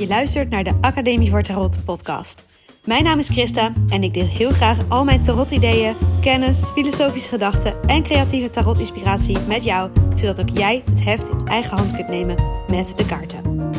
Je 0.00 0.06
luistert 0.06 0.50
naar 0.50 0.64
de 0.64 0.72
Academie 0.80 1.30
voor 1.30 1.42
Tarot 1.42 1.84
podcast. 1.84 2.46
Mijn 2.84 3.04
naam 3.04 3.18
is 3.18 3.28
Christa 3.28 3.72
en 3.88 4.02
ik 4.02 4.14
deel 4.14 4.26
heel 4.26 4.50
graag 4.50 4.78
al 4.88 5.04
mijn 5.04 5.22
tarot-ideeën, 5.22 5.96
kennis, 6.20 6.64
filosofische 6.64 7.28
gedachten 7.28 7.82
en 7.86 8.02
creatieve 8.02 8.50
tarot-inspiratie 8.50 9.38
met 9.48 9.64
jou, 9.64 9.90
zodat 10.14 10.40
ook 10.40 10.48
jij 10.48 10.82
het 10.90 11.04
heft 11.04 11.28
in 11.28 11.46
eigen 11.46 11.76
hand 11.76 11.94
kunt 11.94 12.08
nemen 12.08 12.36
met 12.68 12.96
de 12.96 13.06
kaarten. 13.06 13.70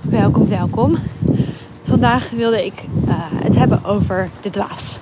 Welkom, 0.00 0.48
welkom. 0.48 0.96
Vandaag 1.82 2.30
wilde 2.30 2.64
ik 2.64 2.84
uh, 3.08 3.14
het 3.18 3.56
hebben 3.56 3.84
over 3.84 4.30
de 4.40 4.50
dwaas. 4.50 5.00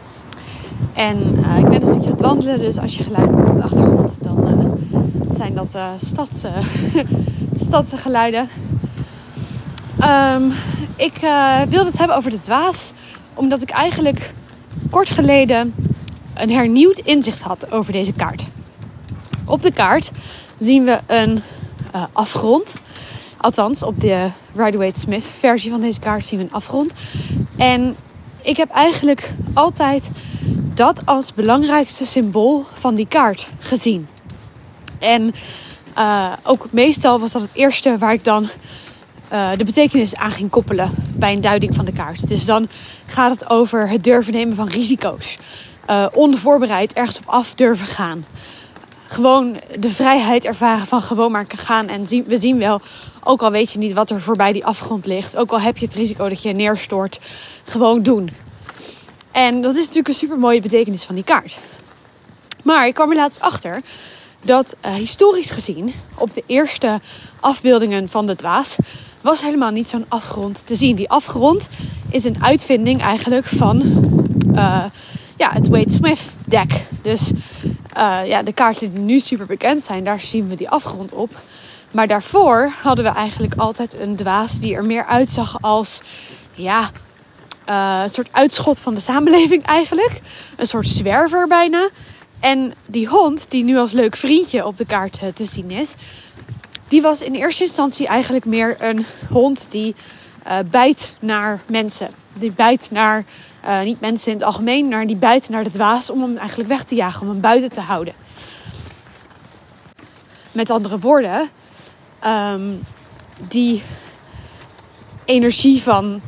En 0.93 1.39
uh, 1.39 1.59
ik 1.59 1.69
ben 1.69 1.81
het 1.81 1.92
wandelen, 2.23 2.59
dus 2.59 2.79
als 2.79 2.97
je 2.97 3.03
geluiden 3.03 3.37
hoort 3.37 3.49
op 3.49 3.57
de 3.57 3.63
achtergrond, 3.63 4.17
dan 4.21 4.49
uh, 4.93 5.37
zijn 5.37 5.55
dat 5.55 5.75
uh, 5.75 5.89
stadse, 6.01 6.51
stadse 7.67 7.97
geluiden. 7.97 8.49
Um, 10.01 10.53
ik 10.97 11.19
wilde 11.69 11.89
het 11.89 11.99
hebben 11.99 12.17
over 12.17 12.31
de 12.31 12.41
dwaas, 12.41 12.93
omdat 13.35 13.63
ik 13.63 13.71
eigenlijk 13.71 14.33
kort 14.91 15.11
geleden 15.11 15.75
een 16.35 16.51
hernieuwd 16.51 16.99
inzicht 16.99 17.41
had 17.41 17.73
over 17.73 17.93
deze 17.93 18.13
kaart. 18.13 18.45
Op 19.45 19.63
de 19.63 19.73
kaart 19.73 20.11
zien 20.59 20.85
we 20.85 20.99
een 21.07 21.43
afgrond. 22.13 22.75
Althans, 23.37 23.83
op 23.83 24.01
de 24.01 24.29
Rider-Waite-Smith 24.55 25.25
versie 25.39 25.71
van 25.71 25.81
deze 25.81 26.01
kaart 26.01 26.27
zien 26.27 26.39
we 26.39 26.45
een 26.45 26.53
afgrond. 26.53 26.95
En 27.57 27.97
ik 28.43 28.57
heb 28.57 28.71
eigenlijk 28.71 29.33
altijd 29.53 30.11
dat 30.83 31.07
als 31.07 31.35
belangrijkste 31.35 32.07
symbool 32.07 32.65
van 32.75 32.95
die 32.95 33.07
kaart 33.07 33.49
gezien. 33.59 34.09
En 34.99 35.35
uh, 35.99 36.33
ook 36.43 36.67
meestal 36.71 37.21
was 37.21 37.33
dat 37.33 37.43
het 37.43 37.55
eerste 37.55 37.99
waar 37.99 38.13
ik 38.13 38.25
dan 38.25 38.49
uh, 39.33 39.51
de 39.57 39.65
betekenis 39.65 40.17
aan 40.17 40.31
ging 40.31 40.51
koppelen 40.51 40.91
bij 41.17 41.33
een 41.33 41.41
duiding 41.41 41.75
van 41.75 41.85
de 41.85 41.93
kaart. 41.93 42.29
Dus 42.29 42.45
dan 42.45 42.69
gaat 43.07 43.31
het 43.31 43.51
over 43.51 43.89
het 43.89 44.05
durven 44.05 44.33
nemen 44.33 44.57
van 44.57 44.69
risico's. 44.69 45.39
Uh, 45.91 46.07
onvoorbereid 46.13 46.93
ergens 46.93 47.19
op 47.19 47.27
af 47.27 47.55
durven 47.55 47.87
gaan. 47.87 48.25
Gewoon 49.07 49.61
de 49.79 49.91
vrijheid 49.91 50.45
ervaren 50.45 50.87
van 50.87 51.03
gewoon 51.03 51.33
maar 51.33 51.47
gaan. 51.57 51.89
En 51.89 52.07
zien, 52.07 52.25
we 52.27 52.37
zien 52.39 52.59
wel, 52.59 52.81
ook 53.25 53.43
al 53.43 53.51
weet 53.51 53.71
je 53.71 53.79
niet 53.79 53.93
wat 53.93 54.11
er 54.11 54.21
voorbij 54.21 54.53
die 54.53 54.65
afgrond 54.65 55.07
ligt. 55.07 55.37
Ook 55.37 55.51
al 55.51 55.61
heb 55.61 55.79
je 55.79 55.85
het 55.85 55.95
risico 55.95 56.29
dat 56.29 56.43
je 56.43 56.53
neerstort. 56.53 57.21
Gewoon 57.65 58.03
doen. 58.03 58.31
En 59.33 59.63
dat 59.63 59.73
is 59.73 59.79
natuurlijk 59.79 60.09
een 60.09 60.15
super 60.15 60.39
mooie 60.39 60.61
betekenis 60.61 61.05
van 61.05 61.15
die 61.15 61.25
kaart. 61.25 61.59
Maar 62.63 62.87
ik 62.87 62.95
kwam 62.95 63.11
er 63.11 63.17
laatst 63.17 63.41
achter 63.41 63.81
dat 64.43 64.77
uh, 64.85 64.95
historisch 64.95 65.51
gezien 65.51 65.95
op 66.15 66.35
de 66.35 66.43
eerste 66.47 67.01
afbeeldingen 67.41 68.09
van 68.09 68.27
de 68.27 68.37
dwaas 68.37 68.77
was 69.21 69.41
helemaal 69.41 69.71
niet 69.71 69.89
zo'n 69.89 70.05
afgrond 70.09 70.67
te 70.67 70.75
zien. 70.75 70.97
Die 70.97 71.11
afgrond 71.11 71.69
is 72.11 72.25
een 72.25 72.45
uitvinding 72.45 73.03
eigenlijk 73.03 73.47
van 73.47 73.83
uh, 74.55 74.85
ja, 75.37 75.53
het 75.53 75.69
Wade 75.69 75.93
Smith 75.93 76.21
deck. 76.45 76.87
Dus 77.03 77.31
uh, 77.97 78.21
ja, 78.25 78.43
de 78.43 78.53
kaarten 78.53 78.95
die 78.95 79.05
nu 79.05 79.19
super 79.19 79.47
bekend 79.47 79.83
zijn, 79.83 80.05
daar 80.05 80.21
zien 80.21 80.49
we 80.49 80.55
die 80.55 80.71
afgrond 80.71 81.13
op. 81.13 81.41
Maar 81.91 82.07
daarvoor 82.07 82.73
hadden 82.83 83.05
we 83.05 83.11
eigenlijk 83.11 83.55
altijd 83.57 83.99
een 83.99 84.17
dwaas 84.17 84.61
die 84.61 84.75
er 84.75 84.85
meer 84.85 85.07
uitzag 85.07 85.57
als 85.61 86.03
ja, 86.55 86.91
uh, 87.73 88.01
een 88.03 88.11
soort 88.11 88.29
uitschot 88.33 88.81
van 88.81 88.95
de 88.95 89.01
samenleving 89.01 89.63
eigenlijk. 89.63 90.21
Een 90.57 90.67
soort 90.67 90.89
zwerver 90.89 91.49
bijna. 91.49 91.89
En 92.41 92.75
die 92.87 93.09
hond, 93.09 93.47
die 93.49 93.65
nu 93.65 93.79
als 93.79 93.93
leuk 93.93 94.17
vriendje 94.17 94.67
op 94.67 94.77
de 94.77 94.85
kaart 94.85 95.21
uh, 95.23 95.29
te 95.29 95.45
zien 95.45 95.71
is, 95.71 95.95
die 96.89 97.03
was 97.03 97.23
in 97.23 97.35
eerste 97.35 97.63
instantie 97.63 98.07
eigenlijk 98.07 98.45
meer 98.45 98.77
een 98.79 99.07
hond 99.31 99.67
die 99.71 99.95
uh, 100.47 100.59
bijt 100.71 101.17
naar 101.21 101.61
mensen. 101.67 102.11
Die 102.33 102.53
bijt 102.53 102.89
naar, 102.91 103.25
niet 103.85 104.01
mensen 104.01 104.33
in 104.33 104.39
het 104.39 104.47
algemeen, 104.47 104.89
maar 104.89 105.07
die 105.07 105.17
bijt 105.17 105.49
naar 105.49 105.65
de 105.65 105.71
dwaas 105.71 106.11
om 106.11 106.23
hem 106.23 106.37
eigenlijk 106.37 106.69
weg 106.69 106.85
te 106.85 106.95
jagen, 106.95 107.23
om 107.23 107.29
hem 107.29 107.41
buiten 107.41 107.73
te 107.73 107.81
houden. 107.81 108.15
Met 110.53 110.71
andere 110.71 110.99
woorden, 110.99 111.51
um, 112.27 112.83
die 113.49 113.83
energie 115.25 115.83
van 115.83 116.21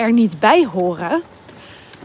er 0.00 0.12
niet 0.12 0.38
bij 0.38 0.66
horen, 0.72 1.22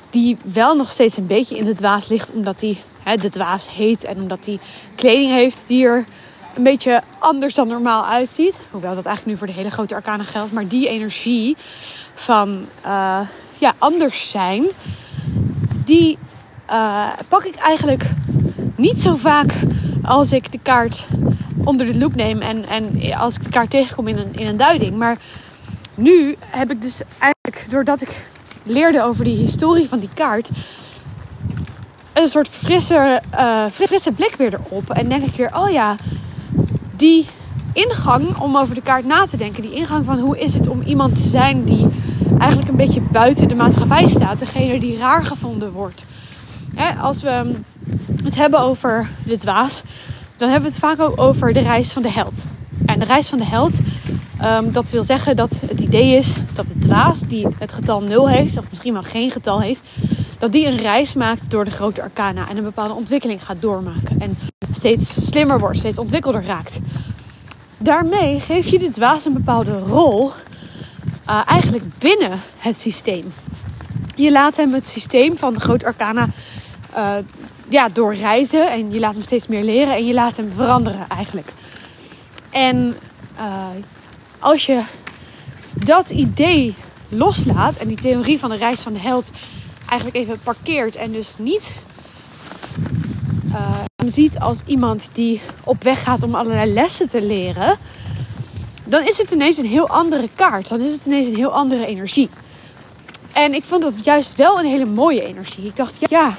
die 0.10 0.38
wel 0.44 0.76
nog 0.76 0.92
steeds 0.92 1.18
een 1.18 1.28
beetje 1.28 1.58
in 1.58 1.66
de 1.66 1.76
dwaas 1.76 2.08
ligt, 2.08 2.32
omdat 2.32 2.62
hij 2.62 2.78
de 3.18 3.30
dwaas 3.30 3.72
heet 3.72 4.04
en 4.04 4.18
omdat 4.18 4.46
hij 4.46 4.60
kleding 4.96 5.32
heeft 5.32 5.60
die 5.68 5.86
er 5.86 6.06
een 6.56 6.64
beetje 6.64 7.02
anders 7.20 7.54
dan 7.54 7.68
normaal 7.68 8.06
uitziet. 8.06 8.60
Hoewel 8.72 8.96
dat 8.96 9.06
eigenlijk 9.06 9.26
nu 9.26 9.38
voor 9.38 9.48
de 9.48 9.62
hele 9.62 9.72
grote 9.72 9.96
arcana 9.96 10.24
geldt, 10.24 10.52
maar 10.52 10.68
die 10.68 10.90
energie 10.90 11.58
van 12.14 12.66
uh, 12.86 13.20
ja, 13.58 13.74
anders 13.78 14.30
zijn, 14.30 14.66
die 15.86 16.18
uh, 16.70 17.08
pak 17.28 17.44
ik 17.44 17.56
eigenlijk 17.56 18.04
niet 18.76 19.00
zo 19.00 19.16
vaak 19.16 19.54
als 20.04 20.32
ik 20.32 20.52
de 20.52 20.60
kaart 20.62 21.08
onder 21.64 21.86
de 21.86 21.98
loep 21.98 22.16
neem 22.16 22.42
en, 22.42 22.66
en 22.68 23.14
als 23.18 23.36
ik 23.36 23.44
de 23.44 23.50
kaart 23.50 23.70
tegenkom 23.70 24.08
in 24.08 24.18
een, 24.18 24.34
in 24.34 24.48
een 24.48 24.58
duiding. 24.58 24.98
Maar 24.98 25.18
nu 25.96 26.36
heb 26.46 26.72
ik 26.72 26.82
dus 26.82 27.02
eigenlijk, 27.20 27.72
doordat 27.72 28.02
ik 28.02 28.28
leerde 28.64 29.04
over 29.04 29.24
die 29.24 29.38
historie 29.38 29.88
van 29.88 30.00
die 30.00 30.10
kaart, 30.14 30.50
een 32.14 32.28
soort 32.28 32.48
frisse, 32.48 33.22
uh, 33.34 34.16
blik 34.16 34.36
weer 34.38 34.54
erop. 34.54 34.90
En 34.90 35.10
denk 35.10 35.24
ik 35.24 35.36
weer, 35.36 35.56
oh 35.56 35.72
ja, 35.72 35.96
die 36.96 37.26
ingang 37.74 38.38
om 38.38 38.58
over 38.58 38.76
de 38.76 38.82
kaart 38.82 39.06
na 39.06 39.26
te 39.26 39.38
denken. 39.38 39.62
Die 39.62 39.74
ingang 39.74 40.06
van 40.06 40.20
hoe 40.20 40.38
is 40.38 40.54
het 40.54 40.68
om 40.68 40.82
iemand 40.82 41.16
te 41.16 41.28
zijn 41.28 41.64
die 41.64 41.88
eigenlijk 42.40 42.70
een 42.70 42.76
beetje 42.76 43.02
buiten 43.02 43.48
de 43.48 43.56
maatschappij 43.56 44.08
staat. 44.08 44.40
Degene 44.40 44.80
die 44.80 44.98
raar 44.98 45.26
gevonden 45.26 45.72
wordt. 45.72 46.06
Hè, 46.76 46.94
als 46.94 47.22
we 47.22 47.52
het 48.24 48.36
hebben 48.36 48.60
over 48.60 49.10
de 49.26 49.38
dwaas, 49.38 49.84
dan 50.38 50.50
hebben 50.50 50.70
we 50.70 50.76
het 50.76 50.86
vaak 50.86 51.00
ook 51.00 51.22
over 51.22 51.54
de 51.54 51.62
reis 51.62 51.94
van 51.94 52.02
de 52.02 52.12
held. 52.12 52.46
En 52.86 53.00
de 53.00 53.06
reis 53.06 53.28
van 53.28 53.38
de 53.38 53.46
held 53.46 53.80
Um, 54.44 54.72
dat 54.72 54.90
wil 54.90 55.04
zeggen 55.04 55.36
dat 55.36 55.62
het 55.68 55.82
idee 55.82 56.16
is 56.16 56.36
dat 56.54 56.68
de 56.68 56.80
dwaas 56.80 57.20
die 57.20 57.48
het 57.60 57.74
getal 57.74 58.02
0 58.02 58.30
heeft, 58.30 58.58
of 58.58 58.70
misschien 58.70 58.94
wel 58.94 59.04
geen 59.04 59.32
getal 59.32 59.62
heeft, 59.62 59.84
dat 60.40 60.52
die 60.52 60.68
een 60.68 60.78
reis 60.78 61.14
maakt 61.14 61.50
door 61.50 61.64
de 61.64 61.72
grote 61.72 62.02
arcana 62.02 62.50
en 62.50 62.58
een 62.58 62.64
bepaalde 62.64 62.94
ontwikkeling 62.94 63.46
gaat 63.46 63.62
doormaken. 63.62 64.20
En 64.20 64.38
steeds 64.72 65.28
slimmer 65.28 65.60
wordt, 65.60 65.78
steeds 65.78 65.98
ontwikkelder 65.98 66.44
raakt. 66.44 66.80
Daarmee 67.78 68.40
geef 68.40 68.68
je 68.68 68.80
de 68.80 68.92
dwaas 68.92 69.26
een 69.26 69.34
bepaalde 69.34 69.80
rol 69.80 70.32
uh, 71.30 71.42
eigenlijk 71.46 71.84
binnen 72.00 72.42
het 72.58 72.80
systeem. 72.80 73.34
Je 74.16 74.32
laat 74.32 74.58
hem 74.58 74.74
het 74.74 74.88
systeem 74.88 75.38
van 75.38 75.54
de 75.54 75.60
grote 75.60 75.86
arcana 75.86 76.28
uh, 76.98 77.16
ja, 77.70 77.90
doorreizen 77.90 78.72
en 78.72 78.92
je 78.92 79.00
laat 79.00 79.14
hem 79.14 79.24
steeds 79.24 79.48
meer 79.48 79.64
leren 79.64 79.96
en 79.96 80.06
je 80.06 80.14
laat 80.14 80.38
hem 80.38 80.52
veranderen 80.56 81.06
eigenlijk. 81.08 81.54
En 82.50 82.96
uh, 83.38 83.68
als 84.46 84.66
je 84.66 84.82
dat 85.74 86.10
idee 86.10 86.74
loslaat 87.10 87.76
en 87.76 87.88
die 87.88 87.98
theorie 87.98 88.40
van 88.40 88.50
de 88.50 88.56
reis 88.56 88.82
van 88.82 88.94
de 88.94 89.00
held 89.00 89.32
eigenlijk 89.88 90.20
even 90.20 90.40
parkeert 90.44 90.96
en 90.96 91.12
dus 91.12 91.36
niet 91.38 91.82
uh, 93.48 93.80
hem 93.96 94.10
ziet 94.10 94.40
als 94.40 94.62
iemand 94.66 95.10
die 95.12 95.42
op 95.64 95.84
weg 95.84 96.04
gaat 96.04 96.24
om 96.24 96.36
allerlei 96.36 96.74
lessen 96.74 97.10
te 97.10 97.22
leren, 97.22 97.78
dan 98.84 99.04
is 99.08 99.18
het 99.18 99.32
ineens 99.32 99.58
een 99.58 99.66
heel 99.66 99.90
andere 99.90 100.30
kaart. 100.36 100.70
Dan 100.70 100.82
is 100.82 100.94
het 100.94 101.06
ineens 101.06 101.28
een 101.28 101.36
heel 101.36 101.54
andere 101.54 101.86
energie. 101.86 102.30
En 103.34 103.54
ik 103.54 103.64
vond 103.64 103.82
dat 103.82 104.06
juist 104.06 104.36
wel 104.36 104.60
een 104.60 104.66
hele 104.66 104.86
mooie 104.86 105.24
energie. 105.24 105.66
Ik 105.66 105.76
dacht, 105.76 105.98
ja, 106.10 106.38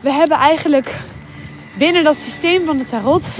we 0.00 0.12
hebben 0.12 0.36
eigenlijk 0.36 1.00
binnen 1.78 2.04
dat 2.04 2.18
systeem 2.18 2.64
van 2.64 2.78
de 2.78 2.84
tarot 2.84 3.30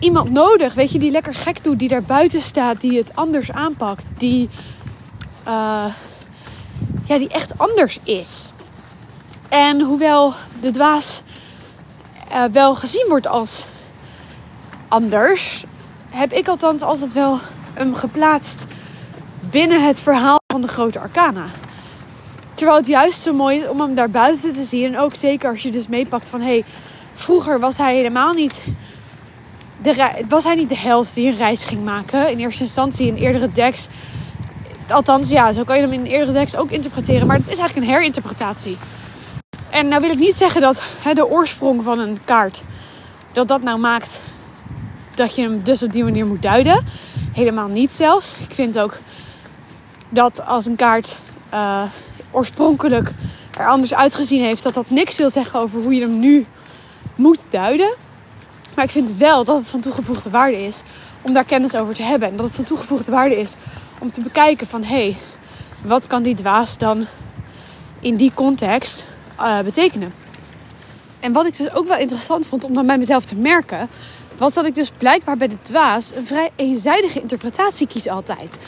iemand 0.00 0.30
nodig, 0.30 0.74
weet 0.74 0.90
je, 0.90 0.98
die 0.98 1.10
lekker 1.10 1.34
gek 1.34 1.64
doet, 1.64 1.78
die 1.78 1.88
daar 1.88 2.02
buiten 2.02 2.42
staat, 2.42 2.80
die 2.80 2.98
het 2.98 3.16
anders 3.16 3.52
aanpakt, 3.52 4.12
die, 4.16 4.48
uh, 5.46 5.84
ja, 7.04 7.18
die 7.18 7.28
echt 7.28 7.58
anders 7.58 7.98
is. 8.04 8.50
En 9.48 9.80
hoewel 9.80 10.34
de 10.60 10.70
dwaas 10.70 11.22
uh, 12.32 12.44
wel 12.44 12.74
gezien 12.74 13.06
wordt 13.08 13.26
als 13.26 13.66
anders, 14.88 15.64
heb 16.08 16.32
ik 16.32 16.48
althans 16.48 16.82
altijd 16.82 17.12
wel 17.12 17.38
hem 17.74 17.94
geplaatst 17.94 18.66
binnen 19.50 19.86
het 19.86 20.00
verhaal 20.00 20.38
van 20.52 20.60
de 20.60 20.68
grote 20.68 20.98
arcana. 21.00 21.46
Terwijl 22.54 22.78
het 22.78 22.88
juist 22.88 23.20
zo 23.20 23.32
mooi 23.32 23.58
is 23.58 23.68
om 23.68 23.80
hem 23.80 23.94
daar 23.94 24.10
buiten 24.10 24.54
te 24.54 24.64
zien. 24.64 24.84
En 24.94 24.98
ook 25.00 25.14
zeker 25.14 25.50
als 25.50 25.62
je 25.62 25.70
dus 25.70 25.88
meepakt 25.88 26.30
van 26.30 26.40
hé, 26.40 26.46
hey, 26.46 26.64
vroeger 27.14 27.60
was 27.60 27.76
hij 27.76 27.94
helemaal 27.94 28.32
niet 28.32 28.64
de, 29.82 30.24
was 30.28 30.44
hij 30.44 30.54
niet 30.54 30.68
de 30.68 30.76
held 30.76 31.14
die 31.14 31.30
een 31.30 31.36
reis 31.36 31.64
ging 31.64 31.84
maken? 31.84 32.30
In 32.30 32.38
eerste 32.38 32.62
instantie 32.62 33.06
in 33.06 33.16
eerdere 33.16 33.48
decks. 33.48 33.88
Althans, 34.88 35.28
ja, 35.28 35.52
zo 35.52 35.64
kan 35.64 35.76
je 35.76 35.82
hem 35.82 35.92
in 35.92 36.04
eerdere 36.04 36.32
decks 36.32 36.56
ook 36.56 36.70
interpreteren. 36.70 37.26
Maar 37.26 37.36
het 37.36 37.48
is 37.48 37.58
eigenlijk 37.58 37.86
een 37.86 37.92
herinterpretatie. 37.92 38.76
En 39.70 39.88
nou 39.88 40.00
wil 40.00 40.10
ik 40.10 40.18
niet 40.18 40.34
zeggen 40.34 40.60
dat 40.60 40.82
hè, 41.02 41.14
de 41.14 41.28
oorsprong 41.28 41.82
van 41.82 41.98
een 41.98 42.18
kaart... 42.24 42.62
dat 43.32 43.48
dat 43.48 43.62
nou 43.62 43.78
maakt 43.78 44.22
dat 45.14 45.34
je 45.34 45.42
hem 45.42 45.62
dus 45.62 45.82
op 45.82 45.92
die 45.92 46.04
manier 46.04 46.26
moet 46.26 46.42
duiden. 46.42 46.84
Helemaal 47.32 47.68
niet 47.68 47.92
zelfs. 47.92 48.34
Ik 48.48 48.54
vind 48.54 48.78
ook 48.78 48.98
dat 50.08 50.46
als 50.46 50.66
een 50.66 50.76
kaart 50.76 51.18
uh, 51.54 51.82
oorspronkelijk 52.30 53.12
er 53.56 53.68
anders 53.68 53.94
uitgezien 53.94 54.42
heeft, 54.42 54.62
dat 54.62 54.74
dat 54.74 54.90
niks 54.90 55.16
wil 55.16 55.30
zeggen 55.30 55.60
over 55.60 55.80
hoe 55.80 55.94
je 55.94 56.00
hem 56.00 56.18
nu 56.18 56.46
moet 57.14 57.40
duiden. 57.50 57.94
Maar 58.74 58.84
ik 58.84 58.90
vind 58.90 59.16
wel 59.16 59.44
dat 59.44 59.58
het 59.58 59.70
van 59.70 59.80
toegevoegde 59.80 60.30
waarde 60.30 60.64
is 60.64 60.82
om 61.22 61.32
daar 61.32 61.44
kennis 61.44 61.74
over 61.74 61.94
te 61.94 62.02
hebben. 62.02 62.28
En 62.28 62.36
dat 62.36 62.46
het 62.46 62.54
van 62.54 62.64
toegevoegde 62.64 63.10
waarde 63.10 63.36
is 63.40 63.54
om 63.98 64.12
te 64.12 64.20
bekijken 64.20 64.66
van 64.66 64.82
hé, 64.82 64.96
hey, 64.96 65.16
wat 65.84 66.06
kan 66.06 66.22
die 66.22 66.34
dwaas 66.34 66.78
dan 66.78 67.06
in 68.00 68.16
die 68.16 68.32
context 68.34 69.06
uh, 69.40 69.60
betekenen? 69.60 70.14
En 71.20 71.32
wat 71.32 71.46
ik 71.46 71.56
dus 71.56 71.74
ook 71.74 71.86
wel 71.86 71.98
interessant 71.98 72.46
vond 72.46 72.64
om 72.64 72.74
dan 72.74 72.86
bij 72.86 72.98
mezelf 72.98 73.24
te 73.24 73.34
merken, 73.34 73.88
was 74.38 74.54
dat 74.54 74.64
ik 74.64 74.74
dus 74.74 74.92
blijkbaar 74.98 75.36
bij 75.36 75.48
de 75.48 75.62
dwaas 75.62 76.14
een 76.14 76.26
vrij 76.26 76.50
eenzijdige 76.56 77.20
interpretatie 77.20 77.86
kies 77.86 78.08
altijd. 78.08 78.58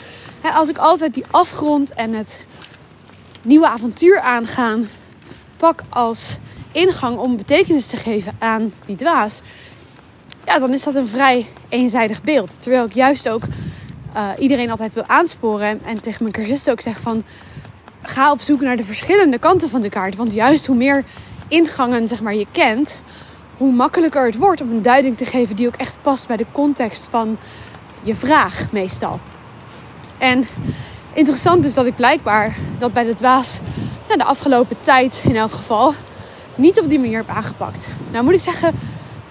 als 0.53 0.69
ik 0.69 0.77
altijd 0.77 1.13
die 1.13 1.25
afgrond 1.31 1.93
en 1.93 2.13
het 2.13 2.45
nieuwe 3.41 3.67
avontuur 3.67 4.19
aangaan 4.19 4.89
pak 5.57 5.83
als 5.89 6.37
ingang 6.71 7.17
om 7.17 7.37
betekenis 7.37 7.87
te 7.87 7.97
geven 7.97 8.35
aan 8.39 8.73
die 8.85 8.95
dwaas, 8.95 9.41
ja, 10.45 10.59
dan 10.59 10.73
is 10.73 10.83
dat 10.83 10.95
een 10.95 11.07
vrij 11.07 11.45
eenzijdig 11.69 12.21
beeld. 12.21 12.61
Terwijl 12.61 12.85
ik 12.85 12.93
juist 12.93 13.29
ook 13.29 13.43
uh, 14.15 14.27
iedereen 14.39 14.71
altijd 14.71 14.93
wil 14.93 15.07
aansporen 15.07 15.81
en, 15.85 16.01
tegen 16.01 16.23
mijn 16.23 16.33
cursisten 16.33 16.71
ook 16.71 16.81
zeg 16.81 16.99
van 16.99 17.23
ga 18.01 18.31
op 18.31 18.41
zoek 18.41 18.61
naar 18.61 18.77
de 18.77 18.83
verschillende 18.83 19.37
kanten 19.37 19.69
van 19.69 19.81
de 19.81 19.89
kaart. 19.89 20.15
Want 20.15 20.33
juist 20.33 20.65
hoe 20.65 20.75
meer 20.75 21.03
ingangen 21.47 22.07
zeg 22.07 22.21
maar, 22.21 22.35
je 22.35 22.47
kent, 22.51 23.01
hoe 23.57 23.71
makkelijker 23.71 24.25
het 24.25 24.37
wordt 24.37 24.61
om 24.61 24.71
een 24.71 24.81
duiding 24.81 25.17
te 25.17 25.25
geven 25.25 25.55
die 25.55 25.67
ook 25.67 25.75
echt 25.75 25.97
past 26.01 26.27
bij 26.27 26.37
de 26.37 26.45
context 26.51 27.07
van 27.09 27.37
je 28.01 28.15
vraag 28.15 28.71
meestal. 28.71 29.19
En 30.17 30.47
interessant 31.13 31.65
is 31.65 31.73
dat 31.73 31.85
ik 31.85 31.95
blijkbaar 31.95 32.55
dat 32.77 32.93
bij 32.93 33.03
de 33.03 33.13
dwaas 33.13 33.59
nou, 34.07 34.17
de 34.17 34.23
afgelopen 34.23 34.75
tijd 34.81 35.23
in 35.27 35.35
elk 35.35 35.51
geval 35.51 35.93
niet 36.55 36.79
op 36.79 36.89
die 36.89 36.99
manier 36.99 37.17
heb 37.17 37.29
aangepakt. 37.29 37.89
Nou 38.11 38.23
moet 38.23 38.33
ik 38.33 38.39
zeggen 38.39 38.73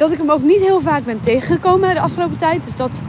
dat 0.02 0.12
ik 0.12 0.18
hem 0.18 0.30
ook 0.30 0.42
niet 0.42 0.60
heel 0.60 0.80
vaak 0.80 1.04
ben 1.04 1.20
tegengekomen 1.20 1.94
de 1.94 2.00
afgelopen 2.00 2.36
tijd. 2.36 2.64
Dus 2.64 2.76
dat 2.76 3.02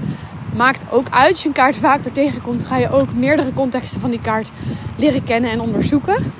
maakt 0.55 0.83
ook 0.91 1.07
uit. 1.09 1.29
Als 1.29 1.41
je 1.41 1.47
een 1.47 1.53
kaart 1.53 1.75
vaker 1.75 2.11
tegenkomt, 2.11 2.65
ga 2.65 2.77
je 2.77 2.91
ook 2.91 3.13
meerdere 3.13 3.53
contexten 3.53 4.01
van 4.01 4.09
die 4.09 4.21
kaart 4.21 4.51
leren 4.97 5.23
kennen 5.23 5.51
en 5.51 5.61
onderzoeken. 5.61 6.33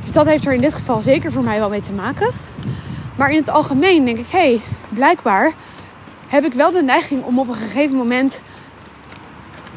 Dus 0.00 0.12
dat 0.12 0.26
heeft 0.26 0.46
er 0.46 0.52
in 0.52 0.60
dit 0.60 0.74
geval 0.74 1.02
zeker 1.02 1.32
voor 1.32 1.42
mij 1.42 1.58
wel 1.58 1.68
mee 1.68 1.80
te 1.80 1.92
maken. 1.92 2.30
Maar 3.16 3.30
in 3.30 3.36
het 3.36 3.50
algemeen 3.50 4.04
denk 4.04 4.18
ik, 4.18 4.28
hé, 4.30 4.38
hey, 4.38 4.60
blijkbaar 4.88 5.52
heb 6.28 6.44
ik 6.44 6.52
wel 6.52 6.70
de 6.70 6.82
neiging 6.82 7.24
om 7.24 7.38
op 7.38 7.48
een 7.48 7.54
gegeven 7.54 7.96
moment 7.96 8.42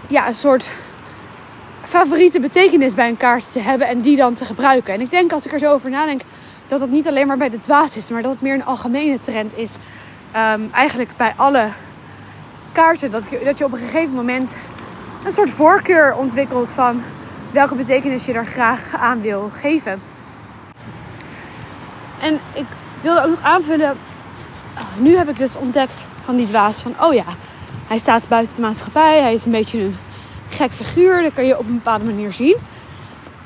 ja, 0.07 0.27
een 0.27 0.35
soort 0.35 0.69
favoriete 1.83 2.39
betekenis 2.39 2.93
bij 2.93 3.07
een 3.07 3.17
kaart 3.17 3.51
te 3.51 3.59
hebben 3.59 3.87
en 3.87 4.01
die 4.01 4.17
dan 4.17 4.33
te 4.33 4.45
gebruiken. 4.45 4.93
En 4.93 5.01
ik 5.01 5.11
denk 5.11 5.31
als 5.31 5.45
ik 5.45 5.53
er 5.53 5.59
zo 5.59 5.73
over 5.73 5.89
nadenk, 5.89 6.21
dat 6.67 6.79
dat 6.79 6.89
niet 6.89 7.07
alleen 7.07 7.27
maar 7.27 7.37
bij 7.37 7.49
de 7.49 7.59
dwaas 7.59 7.97
is, 7.97 8.09
maar 8.09 8.21
dat 8.21 8.31
het 8.31 8.41
meer 8.41 8.53
een 8.53 8.65
algemene 8.65 9.19
trend 9.19 9.57
is. 9.57 9.77
Ehm, 10.35 10.61
eigenlijk 10.71 11.09
bij 11.17 11.33
alle 11.35 11.69
kaarten. 12.71 13.11
Dat, 13.11 13.23
dat 13.43 13.57
je 13.57 13.65
op 13.65 13.71
een 13.71 13.79
gegeven 13.79 14.13
moment 14.13 14.57
een 15.25 15.31
soort 15.31 15.49
voorkeur 15.49 16.15
ontwikkelt 16.15 16.69
van 16.69 17.03
welke 17.51 17.75
betekenis 17.75 18.25
je 18.25 18.33
er 18.33 18.45
graag 18.45 18.95
aan 18.95 19.21
wil 19.21 19.49
geven. 19.53 20.01
En 22.19 22.39
ik 22.53 22.65
wilde 23.01 23.21
ook 23.21 23.29
nog 23.29 23.41
aanvullen. 23.41 23.97
Nu 24.97 25.17
heb 25.17 25.29
ik 25.29 25.37
dus 25.37 25.55
ontdekt 25.55 26.09
van 26.23 26.35
die 26.35 26.47
dwaas 26.47 26.79
van, 26.79 26.95
oh 27.01 27.13
ja, 27.13 27.25
hij 27.87 27.97
staat 27.97 28.27
buiten 28.27 28.55
de 28.55 28.61
maatschappij. 28.61 29.21
Hij 29.21 29.33
is 29.33 29.45
een 29.45 29.51
beetje 29.51 29.79
een 29.79 29.97
gek 30.49 30.71
figuur. 30.71 31.21
Dat 31.21 31.33
kan 31.33 31.45
je 31.45 31.57
op 31.57 31.67
een 31.67 31.75
bepaalde 31.75 32.05
manier 32.05 32.33
zien. 32.33 32.55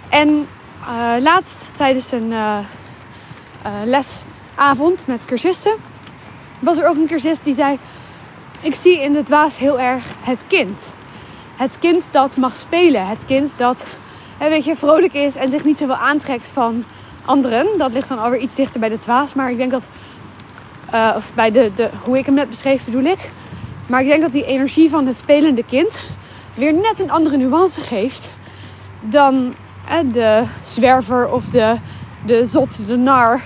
En 0.09 0.47
uh, 0.81 1.13
laatst 1.19 1.75
tijdens 1.75 2.11
een 2.11 2.31
uh, 2.31 2.57
uh, 3.65 3.71
lesavond 3.85 5.07
met 5.07 5.25
cursisten 5.25 5.88
was 6.59 6.77
er 6.77 6.87
ook 6.87 6.95
een 6.95 7.07
cursist 7.07 7.43
die 7.43 7.53
zei: 7.53 7.79
Ik 8.61 8.75
zie 8.75 9.01
in 9.01 9.13
de 9.13 9.23
dwaas 9.23 9.57
heel 9.57 9.79
erg 9.79 10.05
het 10.21 10.43
kind. 10.47 10.93
Het 11.55 11.79
kind 11.79 12.07
dat 12.11 12.37
mag 12.37 12.55
spelen. 12.55 13.07
Het 13.07 13.25
kind 13.25 13.57
dat 13.57 13.85
een 14.39 14.49
beetje 14.49 14.75
vrolijk 14.75 15.13
is 15.13 15.35
en 15.35 15.49
zich 15.49 15.65
niet 15.65 15.77
zoveel 15.77 15.95
aantrekt 15.95 16.49
van 16.49 16.83
anderen. 17.25 17.77
Dat 17.77 17.91
ligt 17.91 18.07
dan 18.07 18.19
alweer 18.19 18.39
iets 18.39 18.55
dichter 18.55 18.79
bij 18.79 18.89
de 18.89 18.99
dwaas. 18.99 19.33
Maar 19.33 19.51
ik 19.51 19.57
denk 19.57 19.71
dat, 19.71 19.89
of 21.15 21.33
bij 21.33 21.51
de, 21.51 21.71
de, 21.75 21.89
hoe 22.03 22.17
ik 22.17 22.25
hem 22.25 22.35
net 22.35 22.49
beschreef 22.49 22.85
bedoel 22.85 23.03
ik. 23.03 23.31
Maar 23.87 24.01
ik 24.01 24.07
denk 24.07 24.21
dat 24.21 24.31
die 24.31 24.45
energie 24.45 24.89
van 24.89 25.07
het 25.07 25.17
spelende 25.17 25.63
kind 25.63 26.03
weer 26.53 26.73
net 26.73 26.99
een 26.99 27.11
andere 27.11 27.37
nuance 27.37 27.81
geeft 27.81 28.33
dan 29.07 29.53
de 30.11 30.43
zwerver 30.61 31.31
of 31.31 31.45
de, 31.45 31.75
de 32.25 32.45
zot, 32.45 32.87
de 32.87 32.97
nar, 32.97 33.41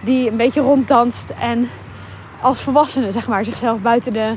die 0.00 0.30
een 0.30 0.36
beetje 0.36 0.60
ronddanst 0.60 1.32
en 1.40 1.68
als 2.42 2.62
volwassene 2.62 3.12
zeg 3.12 3.28
maar, 3.28 3.44
zichzelf 3.44 3.80
buiten 3.80 4.12
de 4.12 4.36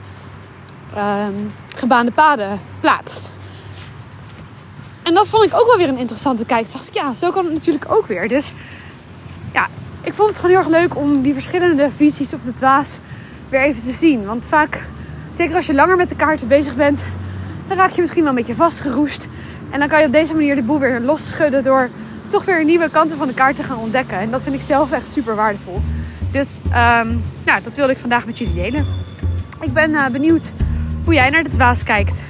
um, 0.97 1.51
gebaande 1.75 2.11
paden 2.11 2.59
plaatst. 2.79 3.31
En 5.03 5.13
dat 5.13 5.27
vond 5.27 5.43
ik 5.43 5.53
ook 5.53 5.65
wel 5.65 5.77
weer 5.77 5.89
een 5.89 5.97
interessante 5.97 6.45
kijk. 6.45 6.71
Dacht 6.71 6.87
ik, 6.87 6.93
ja, 6.93 7.13
zo 7.13 7.31
kan 7.31 7.45
het 7.45 7.53
natuurlijk 7.53 7.85
ook 7.87 8.05
weer. 8.05 8.27
Dus 8.27 8.53
ja, 9.53 9.67
ik 10.01 10.13
vond 10.13 10.27
het 10.27 10.37
gewoon 10.37 10.51
heel 10.51 10.59
erg 10.59 10.81
leuk 10.81 10.95
om 10.95 11.21
die 11.21 11.33
verschillende 11.33 11.91
visies 11.91 12.33
op 12.33 12.43
de 12.43 12.53
dwaas 12.53 12.99
weer 13.49 13.61
even 13.61 13.83
te 13.83 13.93
zien. 13.93 14.25
Want 14.25 14.47
vaak, 14.47 14.85
zeker 15.31 15.55
als 15.55 15.65
je 15.65 15.73
langer 15.73 15.97
met 15.97 16.09
de 16.09 16.15
kaarten 16.15 16.47
bezig 16.47 16.75
bent, 16.75 17.05
dan 17.67 17.77
raak 17.77 17.91
je 17.91 18.01
misschien 18.01 18.21
wel 18.21 18.31
een 18.31 18.37
beetje 18.37 18.55
vastgeroest. 18.55 19.27
En 19.69 19.79
dan 19.79 19.87
kan 19.87 19.99
je 19.99 20.05
op 20.05 20.11
deze 20.11 20.33
manier 20.33 20.55
de 20.55 20.63
boel 20.63 20.79
weer 20.79 20.99
losschudden 20.99 21.63
door 21.63 21.89
toch 22.27 22.45
weer 22.45 22.63
nieuwe 22.63 22.89
kanten 22.89 23.17
van 23.17 23.27
de 23.27 23.33
kaart 23.33 23.55
te 23.55 23.63
gaan 23.63 23.77
ontdekken. 23.77 24.17
En 24.17 24.31
dat 24.31 24.43
vind 24.43 24.55
ik 24.55 24.61
zelf 24.61 24.91
echt 24.91 25.11
super 25.11 25.35
waardevol. 25.35 25.81
Dus 26.35 26.59
um, 26.65 27.23
nou, 27.45 27.63
dat 27.63 27.75
wilde 27.75 27.91
ik 27.91 27.97
vandaag 27.97 28.25
met 28.25 28.37
jullie 28.37 28.53
delen. 28.53 28.85
Ik 29.61 29.73
ben 29.73 29.91
uh, 29.91 30.07
benieuwd 30.07 30.53
hoe 31.03 31.13
jij 31.13 31.29
naar 31.29 31.43
de 31.43 31.49
dwaas 31.49 31.83
kijkt. 31.83 32.23